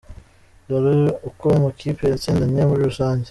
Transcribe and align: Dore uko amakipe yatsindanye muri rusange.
Dore 0.67 0.95
uko 1.29 1.45
amakipe 1.57 2.03
yatsindanye 2.11 2.61
muri 2.69 2.81
rusange. 2.89 3.19